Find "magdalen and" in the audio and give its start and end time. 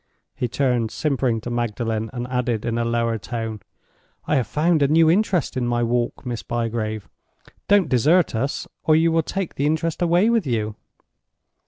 1.51-2.25